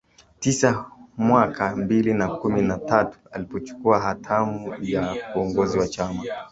tisa 0.39 0.85
hmwaka 1.17 1.65
elfu 1.67 1.77
mbili 1.77 2.13
na 2.13 2.27
kumi 2.27 2.61
na 2.61 2.77
tatu 2.77 3.19
alipochukua 3.31 3.99
hatamu 3.99 4.69
za 4.83 5.15
uongozi 5.35 5.79
wa 5.79 5.87
chama 5.87 6.23